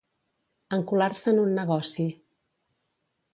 Encular-se 0.77 1.29
en 1.33 1.41
un 1.43 1.53
negoci. 1.59 2.07